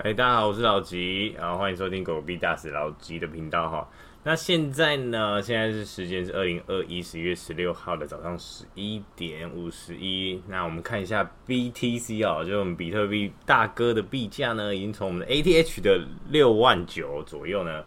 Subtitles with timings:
[0.00, 3.88] 嗨，大家好，我是老吉，然后欢迎收听狗狗币大使老吉的频道哈。
[4.22, 10.40] 那现在呢，现在是时间是二零二一十一月十六号的早上十一点五十一。
[10.46, 17.84] 那我们看一下 BTC 哦，就是我们比特币大哥的币价呢，已经从我们的 ATH 的六万九左右呢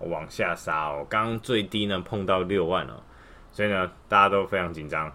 [0.00, 3.02] 往下杀哦，刚刚最低呢碰到六万了，
[3.50, 5.10] 所以呢大家都非常紧张。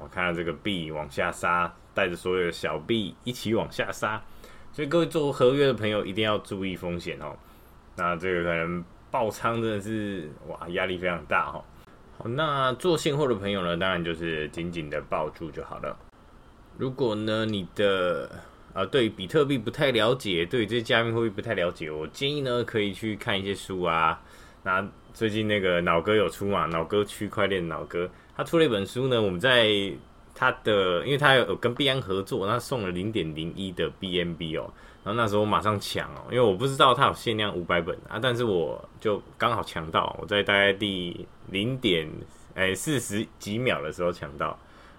[0.00, 4.20] 我看到这个币往下杀，带着所有的小币一起往下杀。
[4.72, 7.36] 所以各位做合约的朋友一定要注意风险哦。
[7.94, 11.62] 那这个可能爆仓真的是哇，压力非常大哈。
[12.16, 15.94] 好，那做现货的朋友呢，当然就是紧紧的抱住就好了。
[16.78, 18.30] 如果呢你的
[18.72, 24.18] 啊对比特币不太了解，对这些加密货币不太了解，我建议呢可以去看一些书啊。
[24.62, 24.82] 那
[25.12, 29.92] 最近那个脑哥有出嘛，脑哥区块链脑哥他出了一本书呢，我们在。
[30.34, 34.72] 他的，因为他有跟币安合作，他送了零点零一的 BNB 哦，
[35.04, 42.08] 然后那时候我马上抢哦，因为我不知道他有限量五百本啊，但是我就刚好抢到，我在大概第零点
[42.54, 44.58] 哎四十几秒的时候抢到，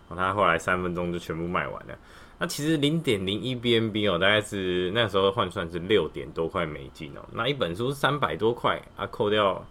[0.09, 1.97] 他后来三分钟就全部卖完了。
[2.39, 9.65] 那其实零点零一 BNB 哦，大概是那时候换算是六点多块美金哦，那一本书是三百多块啊，扣掉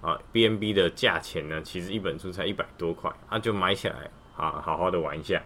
[0.00, 4.10] 啊 BNB 的价钱呢，其实一本书才一百多块啊，就买起来。
[4.34, 5.42] 好，好好的玩一下，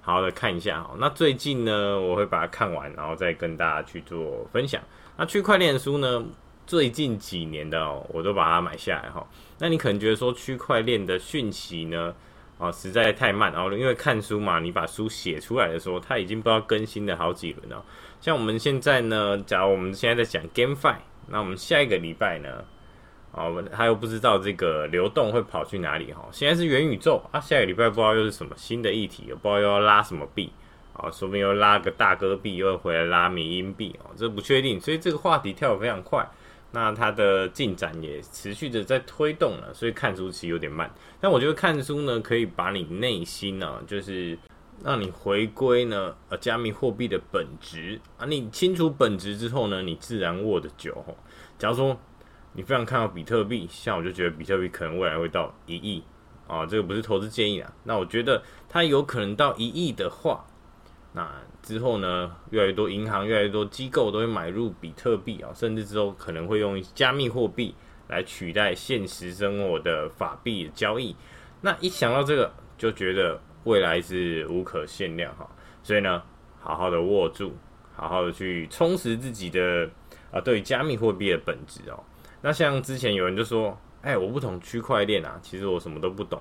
[0.00, 0.86] 好好的看一下。
[0.98, 4.80] 那最近呢，我会把它看完，然后再跟大家去做分享。
[5.16, 6.24] 那区块链书呢，
[6.66, 9.26] 最近几年的哦，我都把它买下来哈。
[9.58, 12.14] 那你可能觉得说区块链的讯息呢，
[12.58, 13.52] 啊，实在太慢。
[13.52, 17.84] 然后因为看书嘛，你把书写出来的时候，它已经不知道更新了好几轮了。
[18.20, 20.96] 像我们现在呢，假如我们现在在讲 GameFi，
[21.28, 22.64] 那我们下一个礼拜呢？
[23.32, 26.28] 哦，他又不知道这个流动会跑去哪里哈。
[26.32, 30.52] 现在是元宇宙啊，下个礼拜不知道又是什么新的议题，也不知道又要拉什么币
[30.94, 34.80] 啊，说不定又拉个大哥币，又回来拉迷因币哦，这不确定。
[34.80, 36.28] 所以这个话题跳得非常快，
[36.72, 40.92] 那它的进展也持续的在推动了，所以看书其实有点慢。
[41.20, 44.36] 但我觉得看书呢，可以把你内心呢，就是
[44.82, 48.26] 让你回归呢，呃，加密货币的本质啊。
[48.26, 51.04] 你清楚本质之后呢，你自然握得久。
[51.56, 51.96] 假如说。
[52.52, 56.02] 你非常看好比特币，像我就觉得比特币可能未来会到一亿
[56.48, 57.72] 啊，这个不是投资建议啊。
[57.84, 60.44] 那我觉得它有可能到一亿的话，
[61.12, 61.30] 那
[61.62, 67.74] 之后呢，越来越多银行、越来越多机构都会买入比特币啊，甚至之后可能会用加密货币
[68.08, 71.14] 来取代现实生活的法币交易。
[71.60, 75.48] 那一想到这个，就觉得未来是无可限量哈。
[75.84, 76.20] 所以呢，
[76.58, 77.54] 好好的握住，
[77.94, 79.88] 好好的去充实自己的
[80.32, 82.02] 啊，对加密货币的本质哦。
[82.42, 86.40] 那像之前有人就说，哎、我不懂区块链啊，其实我什么都不懂，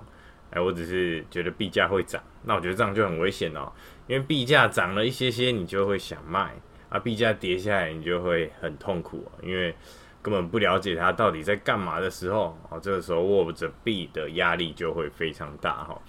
[0.51, 3.71] 哎、我只是觉得币价会涨，那我觉得这样就很危险哦，
[4.07, 6.55] 因为币价涨了一些些，你就会想卖，
[6.87, 9.75] 啊，币价跌下来，你就会很痛苦，因为
[10.21, 16.01] 根本不了解它到底在干嘛的时候，哦，这个时候握着币的压力就会非常大哈。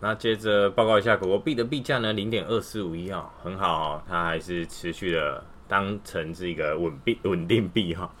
[0.00, 8.14] 那接着报告一下狗狗币的币价呢，零点二四五一哈，很好哦，它还是持续的当成是一个稳币稳定币哈。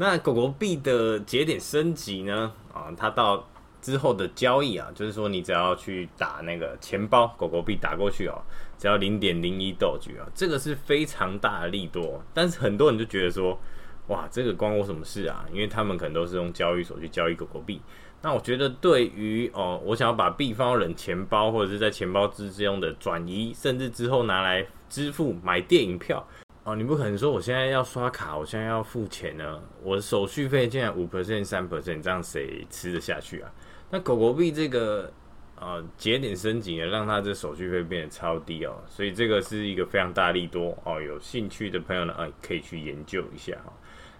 [0.00, 2.50] 那狗狗币的节点升级呢？
[2.72, 3.46] 啊，它到
[3.82, 8.40] 之后的交易啊，就是说你只要去打那个钱包，狗狗币打过去哦，
[8.78, 12.18] 只要零点零一豆局啊，这个是非常大的利多。
[12.32, 13.60] 但是很多人就觉得说，
[14.06, 15.44] 哇，这个关我什么事啊？
[15.52, 17.78] 因为他们可能都是用交易所去交易狗狗币。
[18.22, 26.26] 那我觉得对于哦，我想要把币放到冷钱包或者是在钱包之之用的转移，甚至之后拿来支付买电影票。
[26.70, 29.60] 哦，你不可能说我现在要刷卡，我现在要付钱呢？
[29.82, 33.50] 我的手续费竟然五 percent、三 percent，这样谁吃得下去啊？
[33.90, 35.12] 那狗狗币这个
[35.58, 41.00] 呃节点升级呢，让它这手续费变得超低哦，所以这个是一个非常大利多哦。
[41.02, 43.72] 有兴趣的朋友呢，呃，可以去研究一下哈。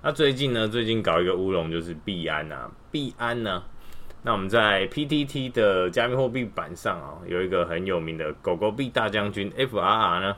[0.02, 3.62] 那最近呢，最近搞一个乌龙就是币安啊，币安呢，
[4.24, 10.36] 那我们在 PTT 的加密货币版上啊，有一个很有名的狗狗币大将军 FRR 呢。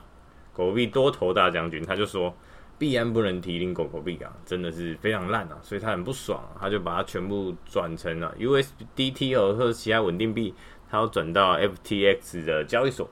[0.54, 2.34] 狗狗币多头大将军，他就说
[2.78, 10.54] 币安不能提领狗狗币啊，真的是非常烂啊，所以他很不爽，啊，他就把它全部转成了 USDT 或者其他稳定币，
[10.90, 13.08] 他要转到 FTX 的交易所，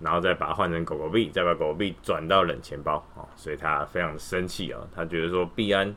[0.00, 5.94] 然后再把它换成狗狗币，再把狗狗币转到冷钱包啊，所以他非常生气啊，他觉得说币安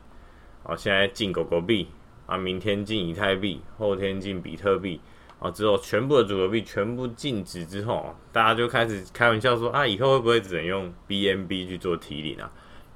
[0.64, 1.88] 啊现在进狗狗币
[2.26, 5.00] 啊，明天进以太币，后天进比特币。
[5.44, 12.50] 啊，之后全部的组合币全部禁止之后，大家就开始开玩笑说啊，以后会不会只能用 BNB 去做提领啊？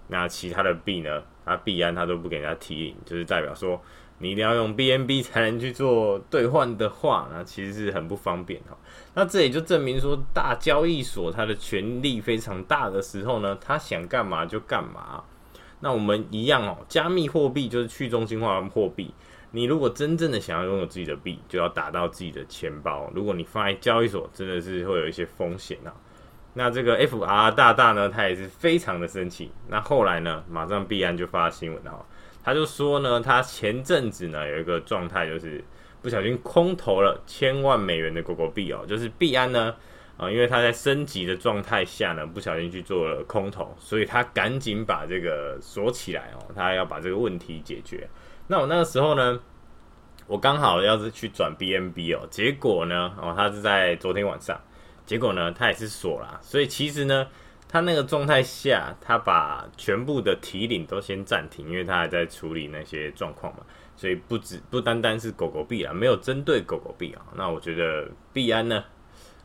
[0.07, 1.21] 那其他的币呢？
[1.45, 3.81] 它币安它都不给人家提领，就是代表说
[4.19, 8.77] 你一定要用 BNB 才能去做兑换的话，那其实是很不方便哈。
[9.13, 15.21] 那这也就证明说，大交易所它的权力非常大的时候呢，它想干嘛就干嘛。
[15.81, 19.13] 那我们一样哦，加密货币就是去中心化货币。
[19.57, 23.11] 你如果真正的想要拥有自己的币，就要打到自己的钱包。
[23.15, 25.89] 如果你放在交易所，真的是会有一些风险啊。
[26.53, 29.51] 那这个 FR 大大呢，他也是非常的生气。
[29.67, 32.05] 那后来呢，马上币安就发新闻了，
[32.43, 35.63] 他就说呢，他前阵子呢有一个状态，就是
[36.03, 39.75] 不小心空投了千万美元的狗狗币哦，就是币安呢。
[40.17, 48.07] 啊，因为他在升级的状态下呢，不小心去做了空投，所以他赶紧把这个锁起来哦，他要把这个问题解决。
[48.47, 49.39] 那我那个时候呢，
[50.25, 54.59] 我刚好要是去转 BNB 哦，结果呢，哦，他是在昨天晚上，
[55.05, 57.27] 结果呢，他也是锁了，所以其实呢，
[57.67, 63.59] 他那个状态下，他把全部的提领都先暂停，因为他还在处理那些状况嘛，
[63.95, 68.83] 所以不只不单单是狗狗币啊，没有针对狗狗币啊，那我觉得币安呢。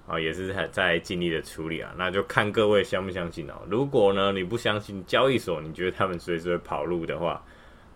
[0.04, 3.54] 啊，也是在在尽力的处理啊，那就看各位相不相信哦。
[3.70, 7.40] 如果呢，你不相信交易所，你觉得他们随时会跑路的话，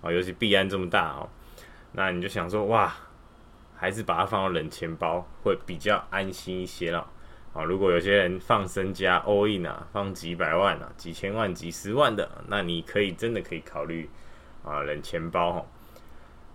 [0.03, 1.29] 啊，尤其币安这么大哦，
[1.93, 2.95] 那你就想说哇，
[3.77, 7.07] 还是把它放到冷钱包会比较安心一些了。
[7.53, 14.09] 啊，如果有些人放身家 all in 啊，放几百万啊、几千万、几十万的，那你可以真的可以考虑
[14.65, 15.67] 啊冷钱包哈。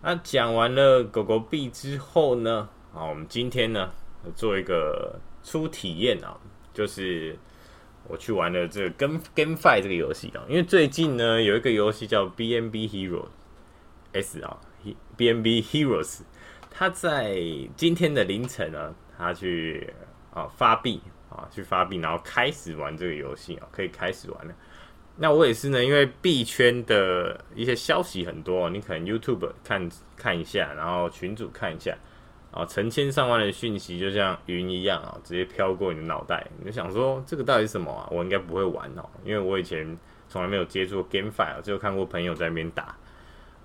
[0.01, 3.91] 那讲完了狗狗币之后呢，啊，我们今天呢
[4.35, 5.19] 做一个。
[5.43, 6.37] 初体验啊，
[6.71, 7.35] 就是
[8.11, 14.59] 我去玩了这个跟 GameFi 这个游戏啊，因为最近呢有一个游戏叫 BNB Heroes 啊
[15.17, 16.19] ，BNB Heroes，
[16.69, 17.39] 它在
[17.77, 19.93] 今天的凌晨呢，它去
[20.33, 20.99] 啊发币
[21.29, 24.53] 啊去发币，然后开始玩这个游戏啊，可以开始玩了。
[25.15, 31.97] 那我也是呢，因为币圈的一些消息很多，你可能 YouTube 看看一下，然后群主看一下。
[32.51, 36.45] 啊，成千上万的讯息就像云一样啊，直接飘过你的脑袋。
[36.59, 38.07] 你就想说，这个到底是什么啊？
[38.11, 42.95] 我应该不会玩哦，因为我以前从来没有接触 GameFi，只有看过朋友在那边打。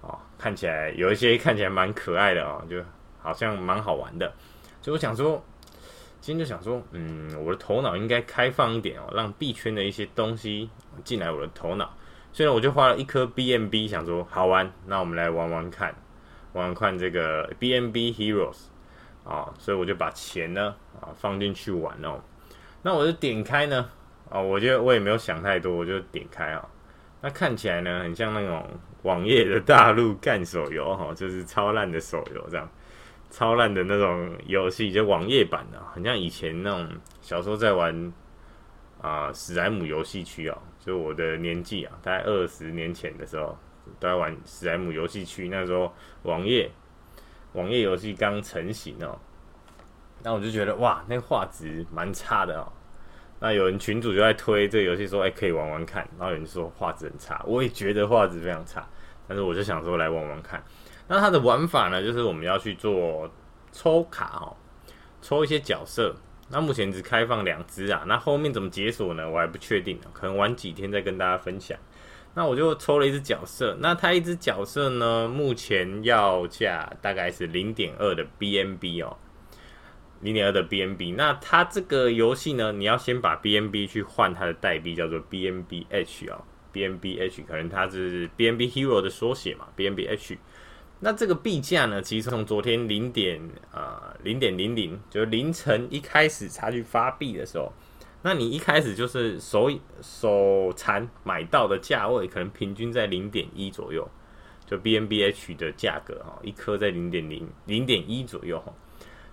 [0.02, 2.80] 哦，看起来有一些看起来蛮可爱的哦，就
[3.20, 4.32] 好像蛮好玩的。
[4.80, 5.42] 所以我想说，
[6.20, 10.70] 今天就想说，嗯，我的头脑应该开放一点哦，让币圈的一些东西
[11.02, 11.92] 进来我的头脑。
[12.32, 15.92] 所以呢，我就花了一颗 BNB，想说好玩，那我们来玩玩看，
[16.52, 18.66] 玩玩看这个 BNB Heroes。
[19.26, 22.20] 啊，所以我就把钱呢啊放进去玩哦。
[22.82, 23.90] 那我就点开呢
[24.30, 26.64] 啊，我觉得我也没有想太多，我就点开啊。
[27.20, 28.64] 那看起来呢，很像那种
[29.02, 32.70] 网页的大陆干手游哈，就是超烂的手游这样，
[33.28, 36.88] 超烂的那种游戏，就网页版的，很像以前那种
[37.20, 38.12] 小时候在玩
[39.00, 43.58] 啊史莱姆游戏区啊，就我的年纪啊，大概二十年前的时候
[43.98, 45.92] 都在玩史莱姆游戏区，那时候
[46.22, 46.70] 网页。
[47.56, 49.18] 网页游戏刚成型哦，
[50.22, 52.70] 那我就觉得哇，那画质蛮差的哦。
[53.40, 56.06] 那有人群主就在推这个游戏，说哎、可以玩玩看。
[56.18, 58.86] 然后有人说画质很差，我也觉得画质非常差。
[59.26, 60.62] 但是我就想说来玩玩看。
[61.08, 63.28] 那它的玩法呢，就是我们要去做
[63.72, 64.56] 抽卡哦，
[65.20, 66.14] 抽一些角色。
[66.48, 69.28] 那目前只开放两只啊，那后面怎么解锁呢？
[69.28, 71.76] 我还不确定，可能玩几天再跟大家分享。
[72.38, 79.16] 那我就抽了一只角色，那它一只角色呢，目前要价大概是零点二的 BNB 哦，
[80.20, 81.14] 零点二的 BNB。
[81.16, 86.44] 那它这个游戏呢，你要先把 BNB 去换它的代币，叫做 BNBH 哦
[86.74, 90.36] ，BNBH 可能它是 BNB Hero 的缩写嘛，BNBH。
[91.00, 93.40] 那这个币价呢，其实从昨天零点
[93.72, 97.72] 啊零点零零，就是凌晨一开始它去发币的时候。
[98.22, 99.70] 那你一开始就是手
[100.02, 104.08] 手残买到的价位，可能平均在零点一左右，
[104.66, 108.72] 就 BNBH 的价格哈，一颗在零点零零点一左右哈。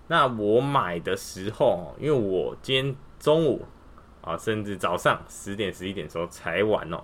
[0.06, 3.66] 那我买的时候，因为我今天中午
[4.20, 7.02] 啊，甚至早上十点十一点的时候才玩哦，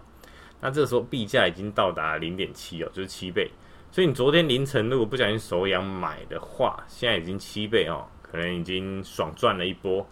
[0.61, 3.51] 那这个时候币价已经到达零点七哦，就是七倍。
[3.91, 10.07] 所以你昨天凌晨如果不小心手痒买的话，现在已经七倍哦，可能已经爽赚了一波。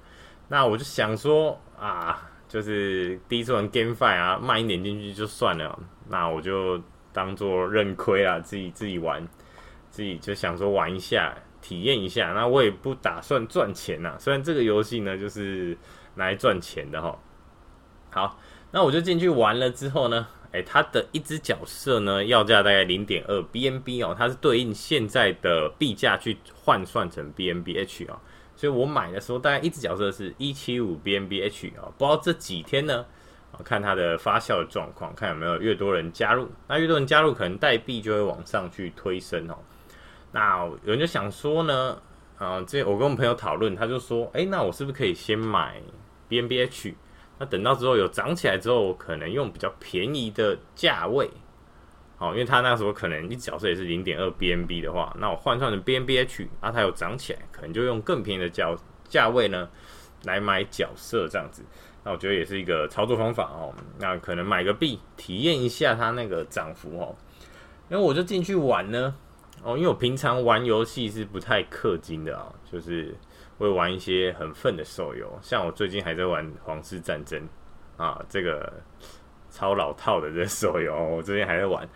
[0.48, 5.78] 那我就想说啊，就是第一次玩 GameFi 啊，慢一点进去就算了。
[6.08, 9.26] 那我就当做认亏啊，自己自己玩，
[9.90, 12.32] 自己就想说玩一下，体验一下。
[12.32, 15.76] 那我也不打算赚钱呐，虽然这个游戏呢就是
[16.14, 17.18] 拿来赚钱的哈。
[18.10, 18.38] 好，
[18.70, 28.18] 那我就进去玩了之后呢，诶，它的一只角色呢要价大概零点二 BNB 哦，它是对应现在的币价去换算成 BNBH 哦。
[28.58, 33.06] 所以我买的时候，大概一只角色是一七五 BNBH 啊，不知道这几天呢，
[33.62, 36.48] 看它的发酵的状况，看有没有越多人加入。
[36.66, 39.54] 那越多人加入，可能代币就会往上去推升哦。
[40.32, 42.02] 那有人就想说呢，
[42.36, 45.80] 啊，这我跟我朋友讨论，他就说，哎，那我是不是可以先买
[46.28, 46.94] BNBH？
[47.38, 51.30] 那等到之后有涨起来之后，可能用比较便宜的价位
[52.18, 59.68] 好，因为他那时候可能一角色也是零点二 BNB 的话，那我换算成 BNBH，啊，它有涨起来，可能就用更便宜的价价位呢
[60.24, 61.62] 来买角色这样子。
[62.02, 63.72] 那我觉得也是一个操作方法哦。
[64.00, 67.14] 那可能买个币体验一下它那个涨幅哦。
[67.88, 69.14] 因为我就进去玩呢，
[69.62, 73.14] 哦，因为我平常玩游戏是不太氪金的啊，就是
[73.58, 77.40] 会玩一些很粪的手游，像我最近还在玩《皇室战争》
[78.02, 78.72] 啊，这个
[79.50, 81.88] 超老套的这手游，我最近还在玩。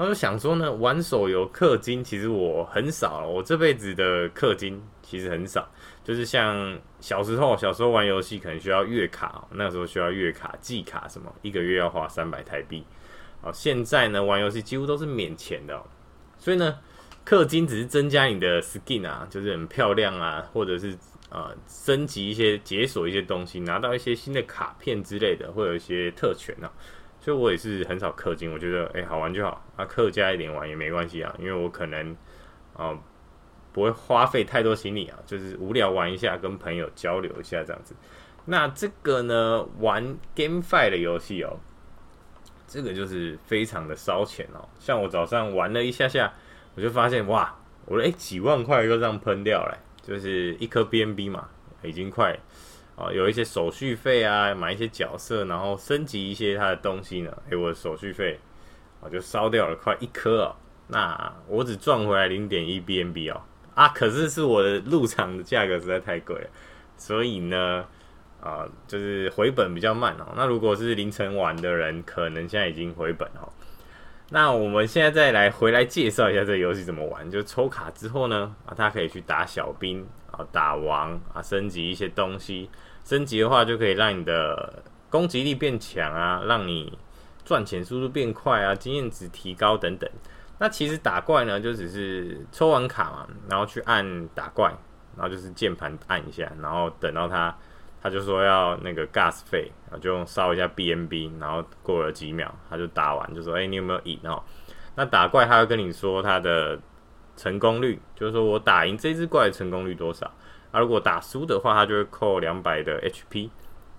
[0.00, 5.68] 然后就想说呢，玩手游氪金其实我很少，我这辈子的氪金其实很少，
[6.02, 12.82] 就是像小时候小时候玩游戏可能需要月卡，那时候需要月卡季卡什么，一个月要花三百台币。
[13.42, 15.78] 哦，现在呢，玩游戏几乎都是免钱的，
[16.38, 16.78] 所以呢，
[17.26, 20.96] 氪金只是增加你的 skin 啊，就是很漂亮啊，或者是
[21.28, 26.72] 呃升级一些解锁一些东西，拿到一些新的卡片之类的，会有一些特权啊。
[27.20, 32.16] 所以我也是很少氪金，我觉得哎、好玩就好啊，氪加一点玩也没关系啊，因为我可能
[32.74, 32.98] 啊、
[33.72, 37.94] 不会花费太多心力啊，就是无聊玩一下，跟朋友交流一下这样子。
[38.46, 41.58] 那这个呢，玩 GameFi 的游戏哦。
[42.66, 46.32] 这个就是非常的烧钱哦，像我早上玩了一下下，
[46.76, 47.52] 我就发现哇，
[47.84, 51.48] 我的诶几万块就这样喷掉了，就是一颗 BNB 嘛，
[51.82, 52.38] 已经快
[53.00, 58.38] 啊，有一些手续费啊，买一些角色，然后升级一些它的东西呢，诶，我的手续费
[59.02, 60.54] 啊就烧掉了快一颗哦，
[60.88, 63.40] 那我只赚回来零点一 BNB 哦，
[63.74, 66.50] 啊，可是是我的入场的价格实在太贵了，
[66.96, 67.84] 所以呢。
[68.42, 70.32] 啊，就是回本比较慢哦。
[70.34, 73.46] 那如果是凌晨玩的人，可能现在已经回本哦。
[74.30, 77.30] 那我们现在再来回来介绍一下这个游戏怎么玩。
[77.30, 82.70] 就抽卡之后呢，啊，他可以去打小兵啊，打王啊，升级一些东西。
[83.04, 86.98] 升级的话，就可以让你的攻击力变强啊，让你
[87.44, 90.08] 赚钱速度变快啊，经验值提高等等。
[90.58, 94.72] 那其实打怪呢，就只是抽完卡嘛，然后去按打怪，
[95.16, 97.56] 然后就是键盘按一下，然后等到它。
[98.02, 104.42] 他就说要那个 gas 费，然后就烧一下 BNB，然后过了几秒，他就打完，就说：“哎、你有没有赢哦？”
[104.96, 106.80] 那打怪他会跟你说他的
[107.36, 110.32] 成功率，就是说我打赢这只怪成功率多少。
[110.72, 113.50] 啊，如果打输的话，他就会扣两百的 HP。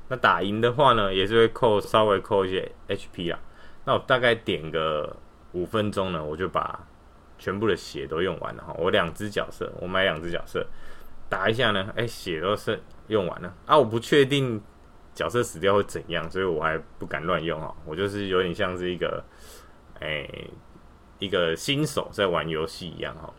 [0.09, 3.39] 那打赢的话呢，也是会扣稍微扣一些 HP 啦。
[3.85, 5.15] 那我大概点个
[5.53, 6.87] 五分钟呢，我就把
[7.37, 8.75] 全部的血都用完了哈。
[8.77, 10.65] 我两只角色，我买两只角色。
[11.29, 13.77] 打一下呢，哎、血都是用完了啊！
[13.77, 14.61] 我不确定
[15.13, 17.73] 角色死掉会怎样，所以我还不敢乱用哦。
[17.85, 19.23] 我就是有点像是一个，
[20.01, 20.29] 哎、
[21.19, 23.33] 一个新手在玩游戏一样哈。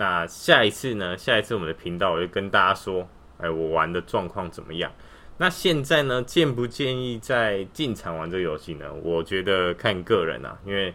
[0.00, 1.14] 那下一次呢？
[1.18, 4.90] 下一次我们的频道我就跟大家说，哎、我玩的状况怎么样？
[5.36, 8.90] 那现在呢，建不建议再进场玩这个游戏呢？
[9.02, 10.94] 我觉得看个人啊，因为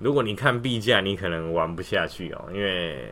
[0.00, 3.08] 如果你看币价，你可能玩不下去哦，因为。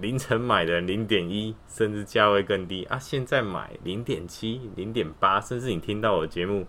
[0.00, 2.98] 凌晨买的零点一，甚至价位更低啊！
[2.98, 6.66] 现在买零点七、零点八，甚至你听到我节目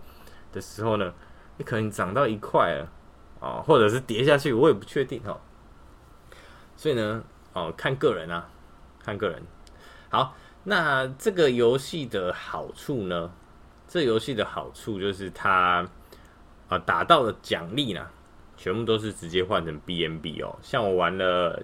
[0.52, 1.14] 的时候呢，
[1.56, 2.92] 你可能涨到一块了
[3.40, 5.40] 哦，或者是跌下去，我也不确定哦。
[6.76, 8.48] 所以呢，哦，看个人啊，
[9.02, 9.42] 看个人。
[10.10, 13.32] 好，那这个游戏的好处呢？
[13.86, 15.88] 这游戏的好处就是它
[16.68, 18.06] 啊，打到的奖励呢，
[18.56, 20.58] 全部都是直接换成 BNB 哦。
[20.62, 21.62] 像我玩了。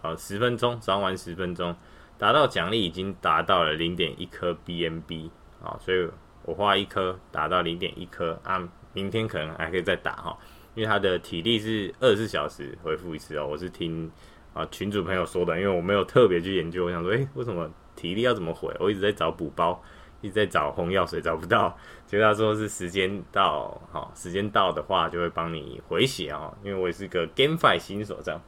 [0.00, 1.74] 啊，十分钟，早上玩十分钟，
[2.16, 5.28] 达到奖励已经达到了零点一颗 BNB
[5.60, 6.08] 啊，所以
[6.44, 10.38] 我花一颗达到零点一颗啊，明天可能还可以再打哈，
[10.76, 14.08] 因为他的体力是二十四小时回复一次哦，我是听
[14.54, 18.74] 啊群主朋友说的，因为我没有特别去研究，我想说，诶、为什么体力要怎么回？
[18.80, 19.82] 我一直在找补包，
[20.20, 21.76] 一直在找红药水找不到，
[22.06, 28.40] 结果他说是时间到，好，时间到的话就会帮你回血哦，因为我也是个 GameFi 新手这样。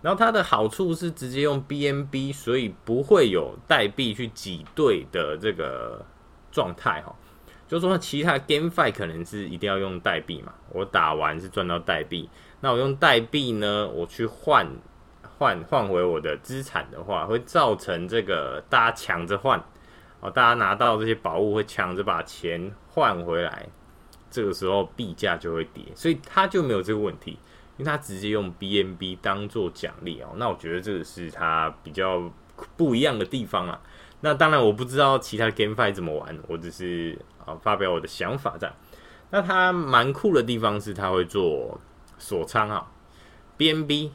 [0.00, 6.04] 然后它的好处是直接用 BNB，所以不会有代币去挤兑的这个
[6.50, 7.14] 状态哈。
[7.68, 10.52] 就说，其他 GameFi 可能是一定要用代币嘛。
[10.70, 12.28] 我打完是赚到代币，
[12.60, 14.66] 那我用代币呢，我去换
[15.42, 19.60] 换换回我的资产的话，会造成这个大家抢着换
[20.20, 23.66] 哦，大家拿到这些宝物会抢着把钱换回来，
[24.30, 27.36] 这个时候币价就会跌，所以它就没有这个问题。
[27.78, 32.30] 因为他直接用 BNB 当做奖励哦，那我觉得这个是他比较
[32.76, 33.80] 不一样的地方啊。
[34.20, 38.76] 那当然我不知道其他 GameFi 怎么玩，我只是啊发表我的想法这样。
[39.30, 41.80] 那它蛮酷的地方是它会做
[42.18, 42.86] 锁仓啊
[43.56, 44.10] ，BNB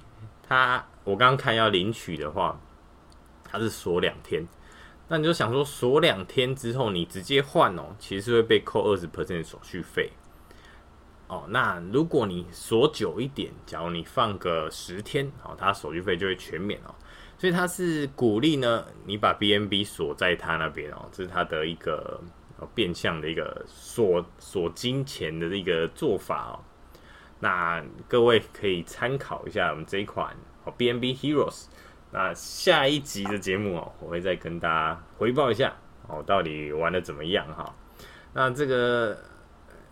[0.48, 2.60] 它我刚刚看要领取的话，
[3.46, 4.46] 它是锁两天。
[5.08, 10.12] 那你就想说锁两天之后你直接换哦，其实是会被扣二十 percent 手续费。
[11.30, 11.46] 哦。
[11.48, 16.94] 那如果你锁久一点，假如你放个十天，哦，它手续费就会全免哦。
[17.38, 22.20] 所以它是鼓励呢，你把 BNB 锁在它那边哦，这是它的一个
[22.76, 26.60] 变相的一个锁锁金钱的一个做法哦。
[27.40, 30.36] 那各位可以参考一下我们这一款
[30.78, 31.66] ，BNB Heroes。
[32.12, 35.74] 那下一集的节目哦，我会再跟大家回报一下
[36.08, 37.76] 哦，到底玩的怎么样哈。
[38.34, 39.18] 那这个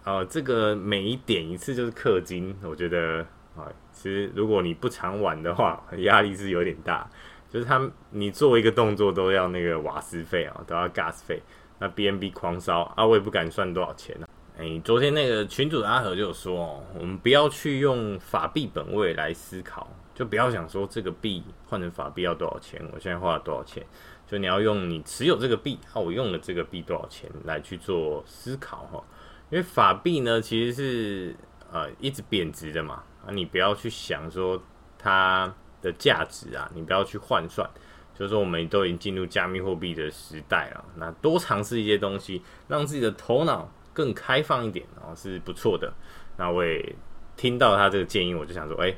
[0.05, 3.19] 哦，这个每一点一次就是氪金，我觉得
[3.55, 7.09] 啊，其实如果你不常玩的话，压力是有点大。
[7.49, 7.79] 就是他
[8.09, 11.41] 你做一个动作都要那个瓦斯费啊，都要 gas 费。
[11.79, 14.27] 那 BNB 狂烧啊，我也不敢算多少钱呢。
[14.57, 23.85] 哎，昨天那个群主阿和就有说哦，我们不要去用法币本位来思考，就不要想说这个币换成法币要多少钱，我现在花了多少钱，
[24.25, 29.03] 就你要用你持有这个币，啊，我用了这个币多少钱来去做思考哈。
[29.51, 31.35] 因为法币呢其实是
[31.71, 34.59] 呃一直贬值的嘛，啊，你不要去想说
[34.97, 35.53] 它
[35.83, 37.69] 的价值啊，你不要去换算，
[38.17, 43.69] 就是说我们都已经进入加密货币的时代了，那多尝试一些东西，让自己的头脑。
[43.95, 45.89] 更开放一点，然后是不错的。
[46.35, 46.93] 那我也
[47.37, 48.93] 听到他这个建议，我就想说，哎，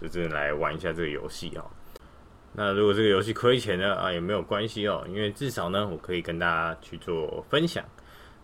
[0.00, 1.64] 就真的来玩一下这个游戏哦。
[2.52, 7.84] 那如果这个游戏亏钱呢，啊，也没有关系哦，因为至少呢，我可以跟大家去做分享。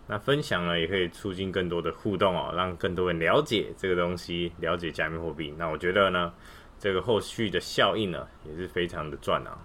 [0.07, 5.53] 那分享呢，也可以促进更多的互动哦，让更多人了解这个东西，了解加密货币。
[5.57, 6.31] 那我觉得呢，
[6.77, 9.57] 这个后续的效应呢，也是非常的赚啊。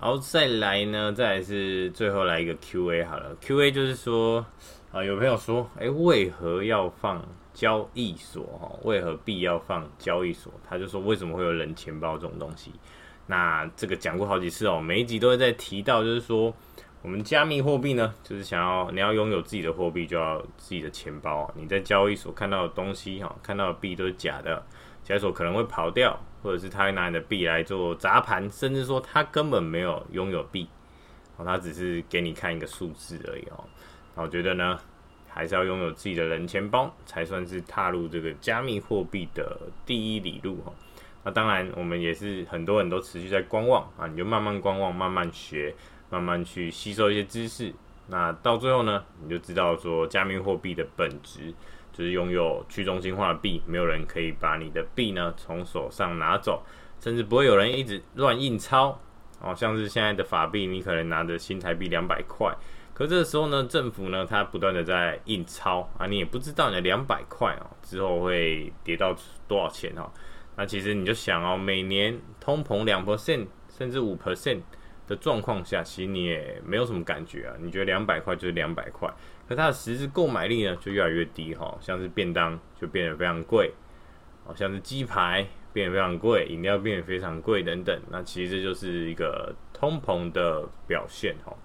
[0.00, 4.44] 然后再来呢，再来是最后来一个 Q&A 好了，Q&A 就是说。
[4.90, 8.42] 啊，有朋友说，哎，为何要放交易所？
[8.58, 10.50] 哈，为何币要放交易所？
[10.66, 12.72] 他就说，为什么会有人钱包这种东西？
[13.26, 16.54] 那这个讲过好几次哦，每一集都会在提到，就是说，
[17.02, 21.52] 我们加密货币呢，就是想要你要拥有自己的货币，就要自己的钱包。
[21.54, 24.64] 你在交易所看到的东西，哈，看到的币都是假的，
[25.04, 30.68] 交易所可能会跑掉，或者是他会拿你的币来做砸盘，甚至说他根本没有拥有币，
[31.36, 33.64] 哦，他只是给你看一个数字而已哦。
[34.14, 34.78] 我觉得呢，
[35.28, 40.72] 还是要拥有自己的冷钱包，才算是踏入这个加密货币的第一里路哈。
[41.24, 45.74] 那当然，我们也是很多人都持续在观望啊，你就慢慢观望，慢慢学，
[46.10, 47.72] 慢慢去吸收一些知识。
[48.06, 51.52] 那到最后呢，你就知道说，加密货币的本质
[51.98, 56.62] 就是拥有去中心化的币，没有人可以把你的币呢从手上拿走，
[57.00, 58.96] 甚至不会有人一直乱印钞
[59.40, 62.56] 哦，像是现在的法币，你可能拿着新台币两百块。
[62.94, 69.12] 可这个时候呢，政府呢，它不断的在印钞啊，你也不知道你的两百块哦，之后会跌到
[69.48, 70.08] 多少钱哦。
[70.56, 74.60] 那其实你就想哦，每年通膨两 percent 甚至五 percent
[75.08, 77.54] 的状况下，其实你也没有什么感觉啊。
[77.60, 79.08] 你觉得两百块就是两百块，
[79.48, 81.76] 可它的实质购买力呢就越来越低哈。
[81.80, 83.72] 像是便当就变得非常贵，
[84.44, 87.98] 哦，像是鸡排变得非常贵，饮料变得非常贵等等。
[88.10, 91.56] 那其实这就是一个通膨的表现哈。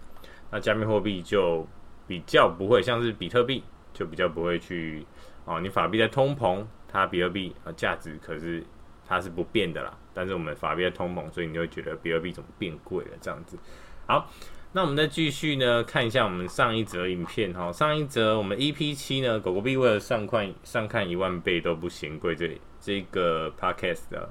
[0.50, 1.68] 那加密货币就
[2.08, 5.06] 比较不会，像是比特币就比较不会去
[5.46, 5.60] 哦。
[5.60, 8.64] 你法币在通膨，它比特币啊价值可是
[9.06, 9.98] 它是不变的啦。
[10.14, 13.58] 但是我们法币在通膨，所以你会觉得比特币怎么变贵了这样子。
[14.06, 14.30] 好，
[14.76, 17.72] 那我们再继续呢看一下我们上一则影片哈。
[17.72, 24.30] 上一则我们 EP 七呢，狗狗币为了上看上看一万倍都不嫌贵，这这个 Podcast 的。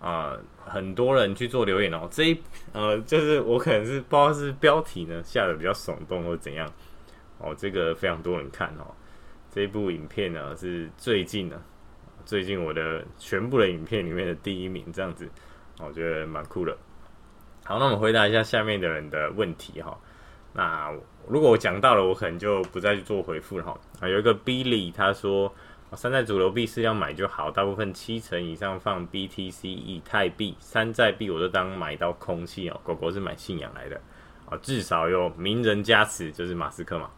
[0.00, 2.40] 啊、很多人去做留言哦，这一
[2.72, 6.72] 呃，就是我可能是不知道是标题呢下的比较耸动或怎样
[7.38, 8.94] 哦，这个非常多人看哦，
[9.50, 11.60] 这部影片呢是最近呢，
[12.24, 15.28] 最近我的全部的影片里面的第一名这样子，
[15.80, 16.78] 我觉得蛮酷的。
[17.68, 19.94] 好，那我们回答一下下面的人的问题哈。
[20.54, 20.90] 那
[21.28, 23.78] 如果我讲到了，我可能就不再去做回复了哈。
[24.00, 25.54] 啊，有一个 Billy 他说。
[25.96, 32.78] 山寨主流币是要买就好，大部分七成以上放 BTC、以太币、山寨币，我就当买到空气哦。
[32.84, 33.98] 狗狗是买信仰来的
[34.50, 37.08] 啊，至少有名人加持，就是马斯克嘛。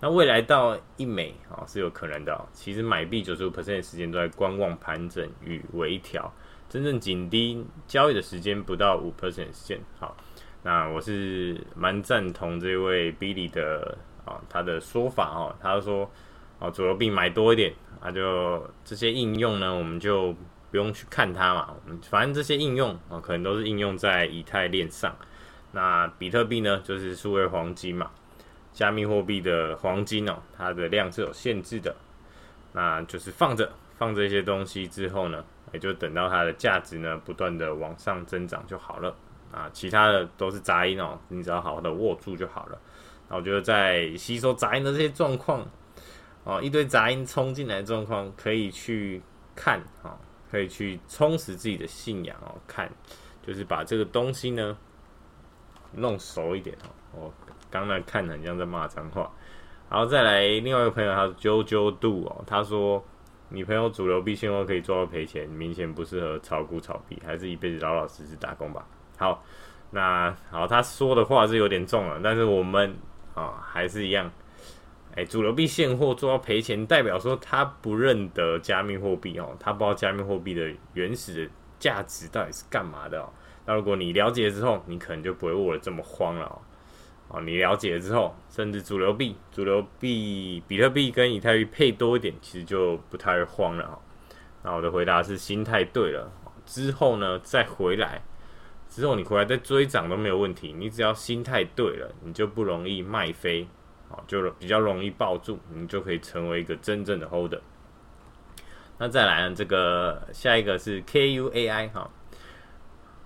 [0.00, 2.46] 那未来到一美啊是有可能的。
[2.52, 6.30] 其实买币九十五 percent 的时间都在观望、盘整与微调，
[6.70, 9.80] 真正紧盯交易的时间不到五 percent 时间。
[9.98, 10.16] 好，
[10.62, 16.08] 那我是蛮赞同这位 Billy 的啊他的说法哦，他说
[16.60, 17.74] 啊主流币买多一点。
[18.00, 20.32] 那就这些应用呢，我们就
[20.70, 21.74] 不用去看它嘛。
[22.08, 25.14] 反正这些应用啊，可能都是应用在以太链上。
[25.72, 28.10] 那比特币呢，就是数位黄金嘛。
[28.72, 31.94] 加密货币的黄金哦，它的量是有限制的。
[32.72, 39.14] 那就是放着放这些东西之后呢，也就等到它的价值呢不断的往上增长就好了。
[39.52, 42.78] 啊，其他的都是杂音哦，你只要好好的握住就好了。
[43.28, 45.66] 那我觉得在吸收杂音的这些状况。
[46.42, 49.20] 哦，一堆杂音冲进来的状况，可以去
[49.54, 50.16] 看哦，
[50.50, 52.90] 可以去充实自己的信仰哦，看
[53.42, 54.74] 就是把这个东西呢
[55.92, 56.88] 弄熟一点哦。
[57.12, 57.34] 我
[57.70, 59.30] 刚才看很像在骂脏话。
[59.90, 63.04] 然后再来另外一个朋友，他是 JoJo Do 哦，他说
[63.52, 68.86] 你朋友主流币现货可以做到赔钱，明显不适合炒股炒币，还是一辈子老老实实打工吧。
[69.18, 69.44] 好，
[69.90, 72.90] 那好，他说的话是有点重了，但是我们
[73.34, 74.30] 啊、哦、还是一样，
[75.16, 83.28] 哎，主流币现货做到赔钱，代表说他不认得加密货币哦，他不知道加密货币的原始的价值到底是干嘛的哦。
[83.66, 86.58] 那如果你了解之后，你可能就不会握得这么慌了哦。
[87.32, 93.98] 哦，你了解了之后，甚至主流币、主流币、比特币跟以太币配多一点，其实就不太慌了哈。
[94.64, 96.28] 那我的回答是心态对了，
[96.66, 98.20] 之后呢再回来，
[98.88, 100.72] 之后你回来再追涨都没有问题。
[100.72, 103.68] 你只要心态对了，你就不容易卖飞，
[104.08, 107.60] 哦，就比较容易抱住，你就可以成为一个真正的 holder。
[108.98, 112.10] 那再来呢，这个下一个是 KUAI 哈。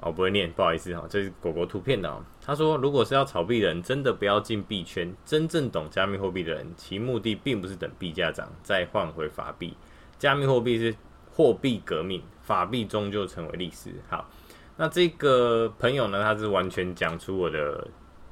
[0.07, 2.23] 我、不会念，不好意思哈，这是狗狗图片的哦。
[2.45, 5.11] 他说，如果是要炒币的人，真的不要进币圈。
[5.25, 9.75] 真正懂加密货币的人，其目的并不是等币价涨再换回法币。
[10.19, 10.95] 加密货币是
[11.33, 13.93] 货币革命，法币终究成为历史。
[14.11, 14.29] 好，
[14.77, 17.89] 那这个朋友呢，他是完全讲出我的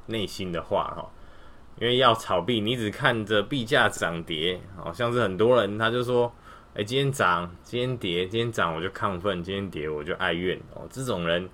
[0.06, 1.10] 内心的话哈。
[1.80, 6.30] 因为要炒币，你只看着币价涨跌，好像是很多人他就说。
[6.74, 10.88] 哎，今天涨，今天跌，今天涨我就亢奋，今天跌我就哀怨哦。
[10.90, 11.46] 这种人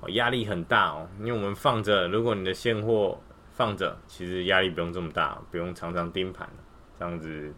[0.00, 1.08] 哦，压力很大哦。
[1.18, 3.18] 因为我们放着，如果你的现货
[3.54, 6.46] 放着，其实压力不用这么大，不用常常盯盘，
[6.98, 7.50] 这样子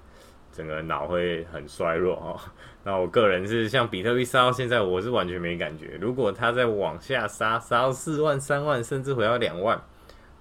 [0.52, 2.38] 整个脑会很衰弱哦。
[2.84, 5.98] 那我个人是像比特币杀到现在，我是完全没感觉。
[6.00, 9.82] 如果它再往下杀，杀到四万、三万，甚至回到两万，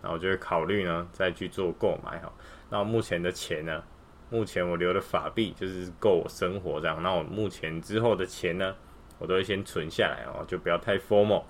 [0.03, 2.31] 那我就会考虑呢再去做购买哈。
[2.69, 3.81] 那目前的钱呢？
[4.29, 8.75] 目前我留的法币就是够我生活这样，那我目前之后的钱呢，
[9.19, 11.43] 我都会先存下来哦，就不要太 formal，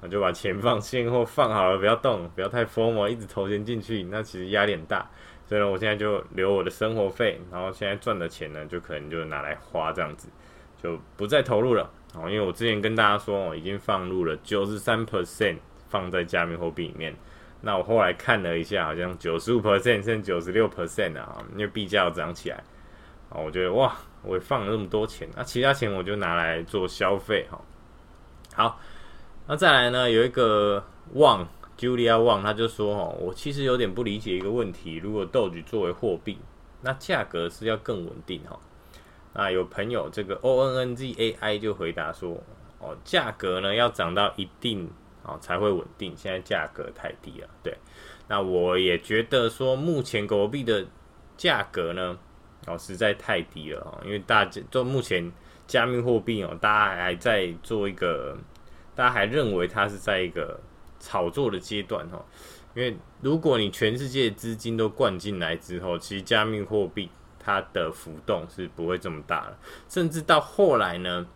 [0.00, 5.08] 我就把钱放现货放好了，不要动，不要太 formal，一直投钱进去，那其实压力很大。
[5.48, 10.28] 所以呢，我现在就留我的生活费，然后现在赚的钱呢，就可能就拿来花这样子，
[10.82, 12.28] 就不再投入了哦。
[12.28, 15.58] 因为我之前跟大家说，我已经放入了九十三 percent
[15.88, 17.14] 放在加密货币里面。
[17.66, 22.62] 那我后来看了一下，好像九十五 percent 甚至九十六 percent 啊，因为币价要涨起来
[23.28, 27.60] 啊，我觉得哇，我也放了那么多钱，那其他钱我就拿来做消费哈。
[28.54, 28.80] 好，
[29.48, 31.44] 那再来呢，有一个旺
[31.76, 36.38] Julia 旺，他就说哦，我其实有点不理解一个问题，如果 Doge 作为货币，
[36.82, 38.56] 那价格是要更稳定哈。
[39.32, 42.40] 那有朋友这个 ONNZAI 就回答说，
[42.78, 44.88] 哦，价格呢要涨到一定。
[45.26, 46.16] 哦，才会稳定。
[46.16, 47.76] 现在价格太低了，对。
[48.28, 50.86] 那我也觉得说，目前狗币的
[51.36, 52.16] 价格呢，
[52.66, 54.00] 哦，实在太低了哦。
[54.04, 55.30] 因为大家就目前
[55.66, 58.36] 加密货币哦，大家还在做一个，
[58.94, 60.60] 大家还认为它是在一个
[61.00, 62.24] 炒作的阶段哈。
[62.74, 69.58] 因为如果你全世界资金都灌进来之后，其实加密货币它的浮动是不会这么大了，
[69.88, 71.26] 甚至到后来呢。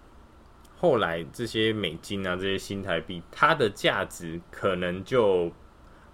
[0.80, 5.52] 后来这些美金啊，这些新台币，它的价值可能就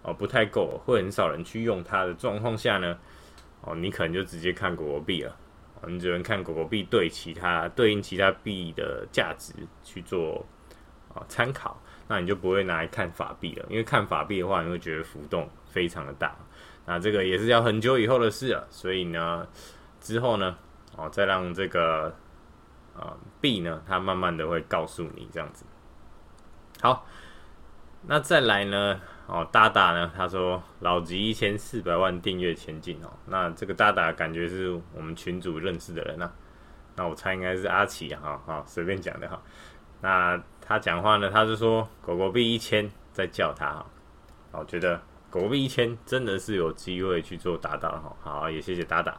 [0.02, 2.98] 哦不太够，会很少人去用它的状况下呢，
[3.60, 5.36] 哦，你可能就直接看狗狗币了，
[5.86, 9.52] 你只能看狗狗币对其他对应其他币的价值
[9.84, 10.44] 去做
[11.14, 16.36] 啊参考，那你就不会拿来看法币了，因为看法币的话，你会觉得浮动非常的大，
[16.84, 19.46] 那这个也是要很久以后的事了，所以呢，
[20.00, 20.58] 之后呢，
[20.96, 22.12] 哦，再让这个。
[22.98, 25.64] 啊币呢，它慢慢的会告诉你这样子。
[26.80, 27.06] 好，
[28.02, 29.00] 那再来呢？
[29.26, 30.12] 哦，大大呢？
[30.14, 33.10] 他说老吉一千四百万订阅前进哦。
[33.26, 36.32] 那这个大大感觉是我们群主认识的人啊。
[36.94, 39.42] 那我猜应该是阿奇哈，好随便讲的哈。
[40.00, 43.86] 那他讲话呢，他是说狗狗币一千再叫他哈。
[44.52, 48.16] 我觉得狗狗币一千真的是有机会去做达达哈。
[48.20, 49.18] 好，也谢谢达达。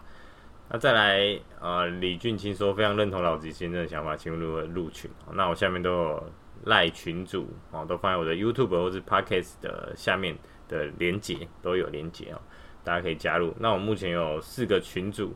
[0.69, 5.10] 那再来，呃，李俊清说非常认同老吉先生的想法，请问如何入群？
[5.32, 6.32] 那我下面都有
[6.65, 12.41] 赖群主哦，都放在我的 YouTube 或是 Podcast 的下面的连结都有连结哦，
[12.84, 13.56] 大家可以加入。
[13.60, 15.34] 那我目前有四个群组，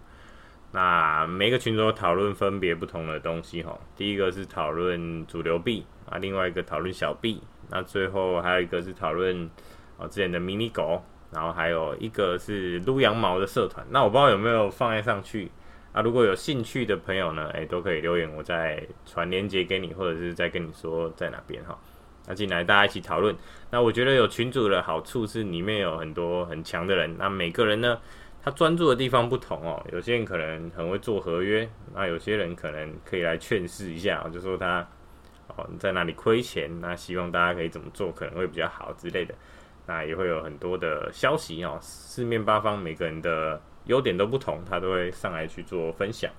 [0.73, 3.79] 那每个群组都讨论分别不同的东西哈。
[3.95, 9.49] 第一个是讨论主流币啊，另外一个讨论小币，那最后还有一个是讨论
[9.95, 11.01] 哦之前的迷你狗。
[11.31, 15.49] 然后还有一个是撸羊毛的社团，那我不知道有没有放在上去
[15.93, 16.01] 啊？
[16.01, 21.77] 如果有兴趣的朋友呢，哎，都可以留言，我再传链接给你，或者是再跟你说在哪边哈。
[22.27, 23.35] 那进来大家一起讨论。
[23.71, 27.97] 那我觉得有群主的好处是里面有很多很强的人，那每个人呢，
[28.43, 29.83] 他专注的地方不同哦。
[29.91, 34.87] 有些人可能很会做合约，那有些人可能可以来劝示一下，就说他
[35.47, 39.33] 哦在哪里亏钱，那希望大家可以怎么做可能会比较好之类的。
[39.85, 46.31] 那也会有很多的消息哦，四面八方每个人的优点都不同，他都会上来去做分享。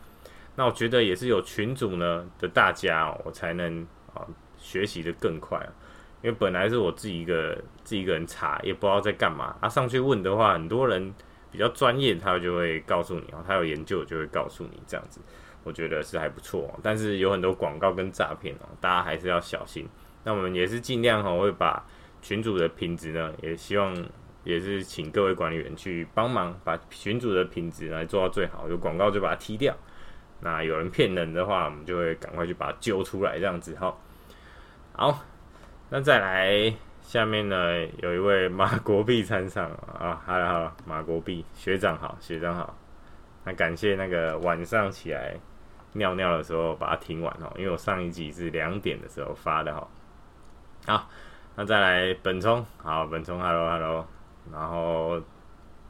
[0.55, 4.27] 那我觉得也是有群主呢的大家，我才能啊
[4.57, 5.73] 学习得更快啊。
[6.23, 9.69] 因为本来是我自己一个自己一个人查，也不知道在干嘛啊。
[9.69, 11.13] 上去问的话，很多人
[11.51, 15.21] 比较专业，他就会告诉你哦，他有研究就会告诉你这样子。
[15.65, 19.89] 我觉得是还不错，但是有很多广告跟诈骗哦，大家还是要小心。
[20.23, 21.85] 那我们也是尽量哈，会把
[22.23, 23.95] 群组的品质呢，也希望
[24.45, 28.67] 也是请各位管理员去帮忙，把群组的品质来做到最好。
[28.69, 29.77] 有广告就把它踢掉，
[30.41, 33.95] 那有人骗人的话，我们就会赶快去把它揪出来，这样子哈。
[34.93, 35.25] 好。
[35.95, 42.75] 那再来下面呢，有一位马国碧参上啊，好了好了，马国碧学长好，学长好。
[43.45, 45.37] 那感谢那个晚上起来
[45.93, 49.87] 尿尿的时候把它听完哦，因为我上一集是两点的时候发的哈。
[50.87, 51.11] 好，
[51.55, 54.07] 那再来本聪，好本聪，hello hello，
[54.51, 55.21] 然后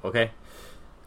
[0.02, 0.28] OK，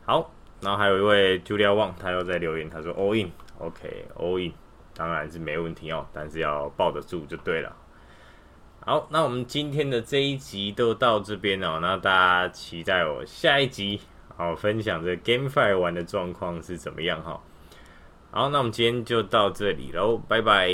[0.05, 4.53] 好，然后还有一位 Julia Wang，他又在留言，他说 All in，OK All in，
[4.95, 7.75] 当然是没问题哦，但是要抱得住就对了。
[8.85, 11.79] 好，那我们今天的这一集都到这边哦。
[11.81, 13.99] 那大家期待我下一集，
[14.37, 17.41] 好分享这 GameFi 玩的状况是怎么样哈。
[18.31, 20.69] 好，那我们今天就到这里喽，拜拜。